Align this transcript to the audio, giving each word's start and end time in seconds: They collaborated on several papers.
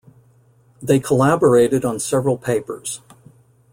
They 0.81 0.99
collaborated 0.99 1.85
on 1.85 1.99
several 1.99 2.35
papers. 2.35 3.01